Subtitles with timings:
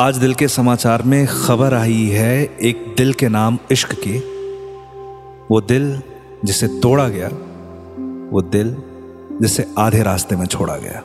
[0.00, 4.18] आज दिल के समाचार में खबर आई है एक दिल के नाम इश्क की।
[5.50, 6.02] वो दिल
[6.44, 7.28] जिसे तोड़ा गया,
[8.32, 8.76] वो दिल
[9.42, 11.02] जिसे आधे रास्ते में छोड़ा गया।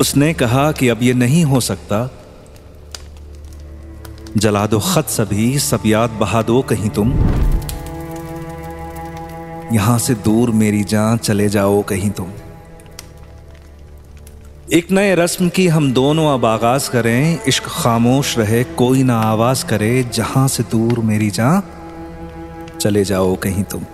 [0.00, 2.10] उसने कहा कि अब यह नहीं हो सकता।
[4.36, 7.12] जला दो खत सभी, सब याद बहा दो कहीं तुम।
[9.72, 12.26] यहाँ से दूर मेरी जान चले जाओ कहीं तुम।
[14.72, 19.66] एक नए रस्म की हम दोनों अब आगाज़ करें। इश्क खामोश रहे, कोई ना आवाज़
[19.66, 21.62] करे। जहाँ से दूर मेरी जान
[22.78, 23.84] चले जाओ कहीं तुम।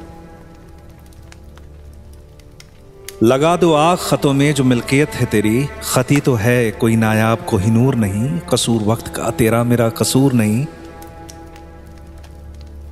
[3.24, 7.94] लगा दो आग खतों में जो मिल्कियत है तेरी। खती तो है, कोई नायाब कोहिनूर
[7.94, 10.66] नहीं। कसूर वक्त का तेरा मेरा कसूर नहीं।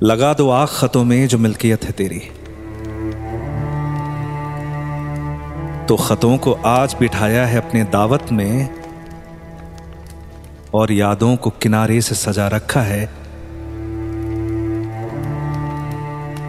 [0.03, 2.19] लगा दो आग खतों में जो मिल्कियत है तेरी।
[5.85, 8.69] तो खतों को आज बिठाया है अपने दावत में
[10.73, 13.05] और यादों को किनारे से सजा रखा है।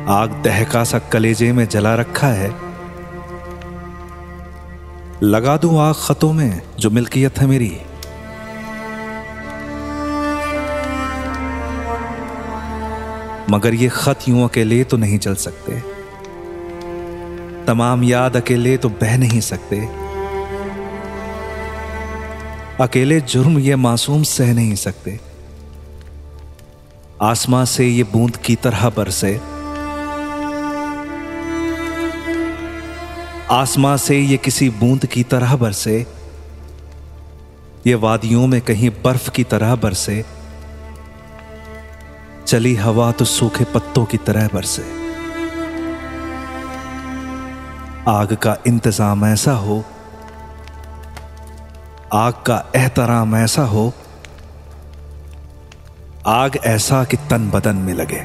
[0.08, 2.63] आग दहका सा कलेजे में जला रखा है।
[5.24, 7.70] लगा दूँ आग खतों में जो मिल्कियत है मेरी।
[13.50, 15.78] मगर ये खत यूँ अकेले तो नहीं चल सकते।
[17.66, 19.80] तमाम याद अकेले तो बह नहीं सकते।
[22.80, 25.20] अकेले जुर्म ये मासूम सह नहीं सकते।
[27.22, 29.53] आसमां से ये बूंद की तरह बरसे।
[33.50, 35.94] आसमां से ये किसी बूंद की तरह बरसे,
[37.86, 40.24] ये वादियों में कहीं बर्फ़ की तरह बरसे,
[42.46, 44.82] चली हवा तो सूखे पत्तों की तरह बरसे।
[48.08, 49.84] आग का इंतज़ाम ऐसा हो,
[52.12, 53.92] आग का एहतराम ऐसा हो,
[56.26, 58.24] आग ऐसा कि तन बदन में लगे।